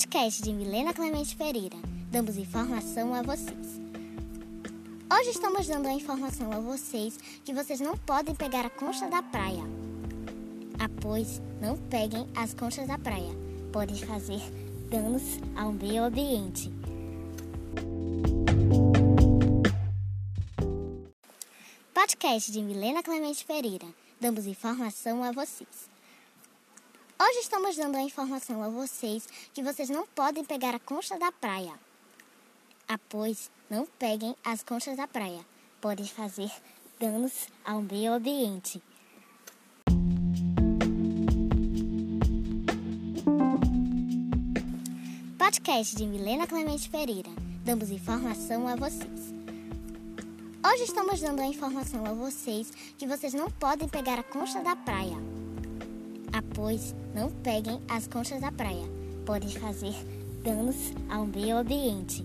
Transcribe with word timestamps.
Podcast 0.00 0.42
de 0.42 0.50
Milena 0.54 0.94
Clemente 0.94 1.36
Pereira. 1.36 1.76
Damos 2.10 2.38
informação 2.38 3.14
a 3.14 3.20
vocês. 3.20 3.78
Hoje 5.12 5.28
estamos 5.28 5.66
dando 5.66 5.88
a 5.88 5.92
informação 5.92 6.50
a 6.50 6.58
vocês 6.58 7.18
que 7.44 7.52
vocês 7.52 7.80
não 7.80 7.98
podem 7.98 8.34
pegar 8.34 8.64
a 8.64 8.70
concha 8.70 9.10
da 9.10 9.22
praia. 9.22 9.62
Após, 10.78 11.42
não 11.60 11.76
peguem 11.76 12.26
as 12.34 12.54
conchas 12.54 12.88
da 12.88 12.96
praia. 12.96 13.30
Podem 13.70 13.94
fazer 13.96 14.40
danos 14.88 15.22
ao 15.54 15.70
meio 15.70 16.04
ambiente. 16.04 16.72
Podcast 21.92 22.50
de 22.50 22.62
Milena 22.62 23.02
Clemente 23.02 23.44
Pereira. 23.44 23.86
Damos 24.18 24.46
informação 24.46 25.22
a 25.22 25.30
vocês. 25.30 25.89
Hoje 27.22 27.40
estamos 27.40 27.76
dando 27.76 27.96
a 27.96 28.02
informação 28.02 28.62
a 28.62 28.70
vocês 28.70 29.28
que 29.52 29.62
vocês 29.62 29.90
não 29.90 30.06
podem 30.06 30.42
pegar 30.42 30.74
a 30.74 30.78
concha 30.78 31.18
da 31.18 31.30
praia. 31.30 31.74
Após, 32.88 33.50
não 33.68 33.84
peguem 33.84 34.34
as 34.42 34.62
conchas 34.62 34.96
da 34.96 35.06
praia. 35.06 35.44
Podem 35.82 36.06
fazer 36.06 36.50
danos 36.98 37.48
ao 37.62 37.82
meio 37.82 38.14
ambiente. 38.14 38.82
Podcast 45.36 45.94
de 45.94 46.06
Milena 46.06 46.46
Clemente 46.46 46.88
Pereira. 46.88 47.28
Damos 47.62 47.90
informação 47.90 48.66
a 48.66 48.76
vocês. 48.76 49.34
Hoje 50.66 50.84
estamos 50.84 51.20
dando 51.20 51.42
a 51.42 51.46
informação 51.46 52.06
a 52.06 52.14
vocês 52.14 52.70
que 52.96 53.06
vocês 53.06 53.34
não 53.34 53.50
podem 53.50 53.86
pegar 53.90 54.18
a 54.18 54.22
concha 54.22 54.62
da 54.62 54.74
praia. 54.74 55.29
Após, 56.32 56.94
não 57.14 57.28
peguem 57.28 57.80
as 57.88 58.06
conchas 58.06 58.40
da 58.40 58.52
praia. 58.52 58.86
Podem 59.26 59.50
fazer 59.50 59.94
danos 60.44 60.76
ao 61.08 61.26
meio 61.26 61.56
ambiente. 61.56 62.24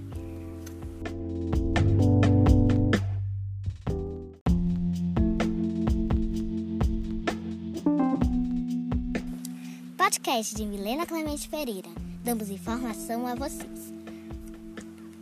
Podcast 9.98 10.56
de 10.56 10.66
Milena 10.66 11.06
Clemente 11.06 11.50
Pereira. 11.50 11.90
Damos 12.24 12.50
informação 12.50 13.26
a 13.26 13.34
vocês. 13.34 13.94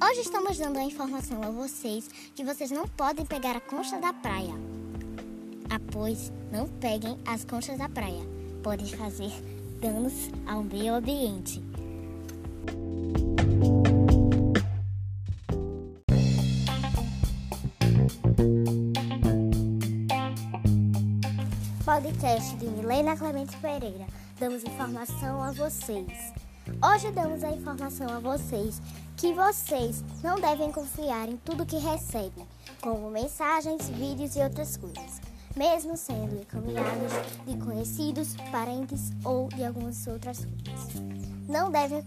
Hoje 0.02 0.22
estamos 0.22 0.58
dando 0.58 0.78
a 0.78 0.84
informação 0.84 1.42
a 1.42 1.50
vocês 1.50 2.10
que 2.36 2.44
vocês 2.44 2.70
não 2.70 2.88
podem 2.88 3.26
pegar 3.26 3.56
a 3.56 3.62
concha 3.62 3.98
da 4.00 4.12
praia. 4.12 4.54
Após, 5.70 6.32
não 6.52 6.68
peguem 6.68 7.18
as 7.26 7.46
conchas 7.46 7.78
da 7.78 7.88
praia. 7.88 8.33
Podem 8.64 8.88
fazer 8.88 9.30
danos 9.82 10.14
ao 10.48 10.64
meio 10.64 10.94
ambiente. 10.94 11.62
Podcast 21.84 22.56
de 22.56 22.66
Milena 22.68 23.18
Clemente 23.18 23.56
Pereira. 23.58 24.08
Damos 24.40 24.64
informação 24.64 25.44
a 25.44 25.52
vocês. 25.52 26.34
Hoje 26.82 27.12
damos 27.12 27.44
a 27.44 27.52
informação 27.52 28.08
a 28.10 28.20
vocês 28.20 28.82
que 29.18 29.34
vocês 29.34 30.02
não 30.24 30.40
devem 30.40 30.72
confiar 30.72 31.28
em 31.28 31.36
tudo 31.36 31.66
que 31.66 31.78
recebem, 31.78 32.48
como 32.82 33.12
mensagens, 33.12 33.90
vídeos 33.90 34.38
e 34.38 34.40
outras 34.40 34.78
coisas, 34.78 35.20
mesmo 35.56 35.96
sendo 35.96 36.42
encaminhados 36.42 37.14
de 37.46 37.58
conhecidos, 37.58 38.36
parentes 38.52 39.12
ou 39.24 39.48
de 39.50 39.64
algumas 39.64 40.06
outras 40.08 40.46
coisas. 40.46 41.02
Não 41.48 41.70
devem, 41.70 42.04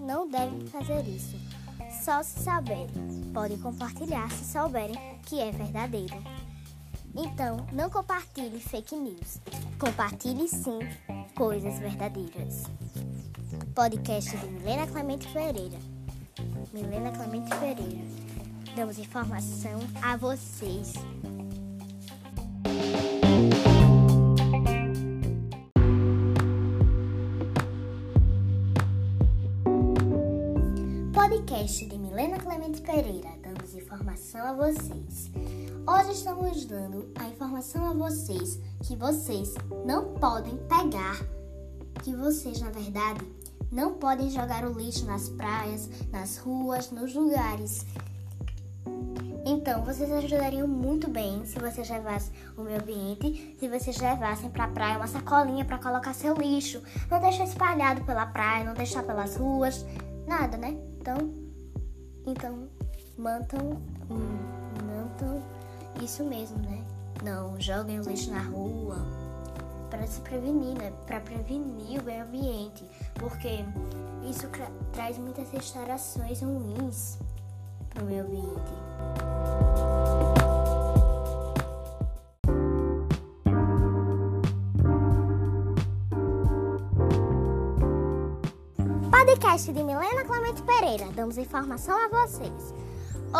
não 0.00 0.28
devem 0.28 0.66
fazer 0.68 1.02
isso, 1.08 1.36
só 2.02 2.22
se 2.22 2.40
saberem. 2.40 2.88
Podem 3.32 3.58
compartilhar 3.58 4.30
se 4.30 4.52
souberem 4.52 4.96
que 5.24 5.40
é 5.40 5.50
verdadeiro. 5.50 6.16
Então, 7.14 7.66
não 7.72 7.88
compartilhe 7.88 8.60
fake 8.60 8.94
news. 8.94 9.40
Compartilhe 9.78 10.46
sim 10.48 10.78
coisas 11.34 11.78
verdadeiras. 11.78 12.64
Podcast 13.74 14.36
de 14.36 14.46
Milena 14.46 14.86
Clemente 14.86 15.26
Pereira. 15.28 15.78
Milena 16.72 17.10
Clemente 17.12 17.48
Pereira. 17.56 18.04
Damos 18.74 18.98
informação 18.98 19.80
a 20.02 20.16
vocês. 20.16 20.92
Podcast 31.28 31.84
de 31.84 31.98
Milena 31.98 32.38
Clemente 32.38 32.80
Pereira. 32.82 33.30
Damos 33.42 33.74
informação 33.74 34.46
a 34.46 34.52
vocês. 34.52 35.28
Hoje 35.84 36.12
estamos 36.12 36.64
dando 36.66 37.10
a 37.16 37.24
informação 37.24 37.84
a 37.84 37.92
vocês 37.92 38.60
que 38.84 38.94
vocês 38.94 39.52
não 39.84 40.14
podem 40.14 40.56
pegar, 40.68 41.18
que 42.04 42.14
vocês, 42.14 42.60
na 42.60 42.70
verdade, 42.70 43.26
não 43.72 43.94
podem 43.94 44.30
jogar 44.30 44.64
o 44.64 44.72
lixo 44.72 45.04
nas 45.04 45.28
praias, 45.28 45.90
nas 46.12 46.38
ruas, 46.38 46.92
nos 46.92 47.12
lugares. 47.12 47.84
Então, 49.44 49.84
vocês 49.84 50.12
ajudariam 50.12 50.68
muito 50.68 51.10
bem 51.10 51.44
se 51.44 51.58
vocês 51.58 51.90
levassem 51.90 52.32
o 52.56 52.62
meio 52.62 52.80
ambiente, 52.80 53.56
se 53.58 53.68
vocês 53.68 53.98
levassem 53.98 54.48
para 54.48 54.66
a 54.66 54.68
praia 54.68 54.96
uma 54.96 55.08
sacolinha 55.08 55.64
para 55.64 55.78
colocar 55.78 56.14
seu 56.14 56.34
lixo. 56.34 56.80
Não 57.10 57.18
deixar 57.18 57.42
espalhado 57.42 58.04
pela 58.04 58.26
praia, 58.26 58.62
não 58.62 58.74
deixar 58.74 59.02
pelas 59.02 59.34
ruas, 59.34 59.84
nada, 60.24 60.56
né? 60.56 60.78
Então, 61.06 61.32
então, 62.26 62.68
mantam, 63.16 63.80
mantam 64.84 65.40
isso 66.02 66.24
mesmo, 66.24 66.58
né? 66.58 66.84
Não 67.22 67.60
joguem 67.60 68.00
o 68.00 68.02
lixo 68.02 68.32
na 68.32 68.42
rua 68.42 68.96
para 69.88 70.04
se 70.04 70.20
prevenir, 70.22 70.76
né? 70.76 70.92
Para 71.06 71.20
prevenir 71.20 72.00
o 72.00 72.04
meio 72.04 72.24
ambiente, 72.24 72.84
porque 73.14 73.64
isso 74.28 74.48
traz 74.92 75.16
muitas 75.16 75.48
restaurações 75.52 76.40
ruins 76.40 77.18
para 77.90 78.02
o 78.02 78.06
meio 78.06 78.24
ambiente. 78.24 78.85
Podcast 89.16 89.72
de 89.72 89.82
Milena 89.82 90.24
Clemente 90.26 90.62
Pereira. 90.62 91.06
Damos 91.12 91.38
informação 91.38 91.96
a 91.98 92.06
vocês. 92.06 92.74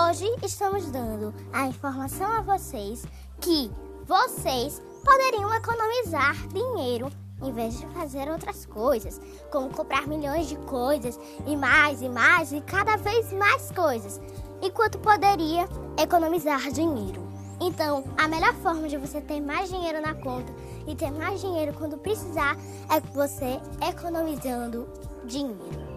Hoje 0.09 0.25
estamos 0.42 0.91
dando 0.91 1.34
a 1.53 1.66
informação 1.66 2.32
a 2.32 2.41
vocês 2.41 3.04
que 3.42 3.70
vocês 4.06 4.81
poderiam 5.04 5.53
economizar 5.54 6.34
dinheiro 6.48 7.10
em 7.42 7.53
vez 7.53 7.78
de 7.78 7.86
fazer 7.88 8.26
outras 8.31 8.65
coisas, 8.65 9.20
como 9.53 9.69
comprar 9.69 10.06
milhões 10.09 10.48
de 10.48 10.56
coisas 10.56 11.20
e 11.47 11.54
mais 11.54 12.00
e 12.00 12.09
mais 12.09 12.53
e 12.53 12.62
cada 12.62 12.97
vez 12.97 13.31
mais 13.34 13.70
coisas, 13.70 14.19
enquanto 14.62 14.98
poderia 14.98 15.69
economizar 16.03 16.72
dinheiro. 16.72 17.22
Então, 17.60 18.03
a 18.16 18.26
melhor 18.26 18.54
forma 18.54 18.88
de 18.88 18.97
você 18.97 19.20
ter 19.20 19.42
mais 19.42 19.69
dinheiro 19.69 20.00
na 20.00 20.15
conta 20.15 20.50
e 20.86 20.94
ter 20.94 21.10
mais 21.10 21.41
dinheiro 21.41 21.72
quando 21.74 21.98
precisar 21.98 22.56
é 22.91 23.00
você 23.12 23.60
economizando 23.86 24.88
dinheiro. 25.24 25.97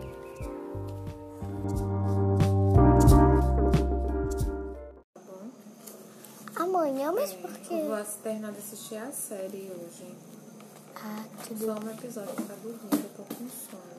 Amanhã, 6.56 7.12
mas 7.12 7.34
por 7.34 7.52
quê? 7.52 7.74
Eu 7.74 7.96
vou 7.96 8.06
terminar 8.24 8.52
de 8.52 8.58
assistir 8.60 8.98
a 8.98 9.12
série 9.12 9.72
hoje. 9.72 10.14
Ah, 10.96 11.24
tudo 11.48 11.66
Só 11.66 11.74
um 11.74 11.92
episódio 11.92 12.36
pra 12.36 12.56
dormir, 12.56 12.80
eu 12.92 13.10
tô 13.16 13.24
com 13.24 13.50
sono. 13.50 13.90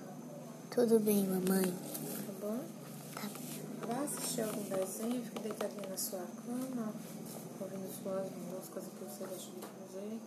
Tudo 0.70 1.00
bem, 1.00 1.26
mamãe. 1.26 1.72
Tá 2.26 2.32
bom? 2.40 2.58
Tá 3.14 3.22
bom. 3.22 3.87
Vai 3.87 4.04
assistir 4.04 4.42
algum 4.42 4.62
desenho, 4.64 5.25
fica 5.25 5.40
deitadinha 5.40 5.88
na 5.88 5.96
sua 5.96 6.20
cama, 6.44 6.92
ouvindo 7.60 7.90
suas 8.02 8.26
músicas 8.31 8.84
que 8.84 9.04
você 9.04 9.25
gosta 9.25 9.50
de 9.50 9.60
fazer. 9.60 10.20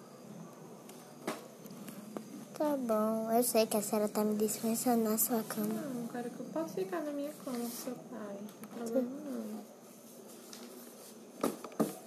Tá 2.64 2.78
bom. 2.78 3.30
Eu 3.30 3.44
sei 3.44 3.66
que 3.66 3.76
a 3.76 3.82
senhora 3.82 4.08
tá 4.08 4.24
me 4.24 4.38
dispensando 4.38 5.04
na 5.04 5.18
sua 5.18 5.44
cama. 5.44 5.68
Não, 5.68 6.08
cara, 6.08 6.30
que 6.30 6.40
eu 6.40 6.46
posso 6.46 6.76
ficar 6.76 7.02
na 7.02 7.12
minha 7.12 7.30
cama 7.44 7.60
com 7.60 7.70
seu 7.70 7.94
pai. 7.94 8.38
Não 8.40 8.88
tem 8.88 9.04
problema 9.04 9.10
não. 9.26 9.64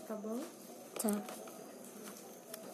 Tá 0.09 0.15
bom? 0.15 0.41
Tá. 0.99 1.46